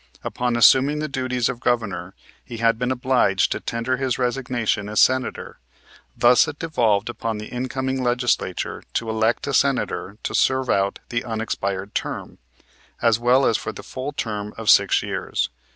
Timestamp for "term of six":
14.11-15.03